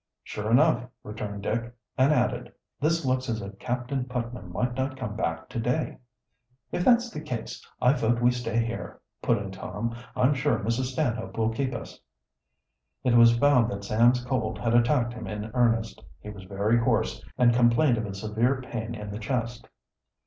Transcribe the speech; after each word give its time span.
"Sure 0.23 0.49
enough," 0.49 0.89
returned 1.03 1.43
Dick, 1.43 1.75
and 1.95 2.11
added: 2.11 2.51
"This 2.79 3.05
looks 3.05 3.29
as 3.29 3.39
if 3.39 3.59
Captain 3.59 4.03
Putnam 4.05 4.51
might 4.51 4.73
not 4.73 4.97
come 4.97 5.15
back 5.15 5.47
to 5.49 5.59
day," 5.59 5.99
"If 6.71 6.83
that's 6.83 7.11
the 7.11 7.21
case, 7.21 7.63
I 7.79 7.93
vote 7.93 8.19
we 8.19 8.31
stay 8.31 8.65
here," 8.65 8.99
put 9.21 9.37
in 9.37 9.51
Tom. 9.51 9.95
"I'm 10.15 10.33
sure 10.33 10.57
Mrs. 10.57 10.85
Stanhope 10.85 11.37
will 11.37 11.49
keep 11.51 11.71
us." 11.71 11.99
It 13.03 13.13
was 13.13 13.37
found 13.37 13.69
that 13.69 13.83
Sam's 13.83 14.25
cold 14.25 14.57
had 14.57 14.73
attacked 14.73 15.13
him 15.13 15.27
in 15.27 15.51
earnest. 15.53 16.01
He 16.19 16.31
was 16.31 16.45
very 16.45 16.79
hoarse, 16.79 17.23
and 17.37 17.53
complained 17.53 17.99
of 17.99 18.07
a 18.07 18.15
severe 18.15 18.59
pain 18.59 18.95
in 18.95 19.11
the 19.11 19.19
chest. 19.19 19.67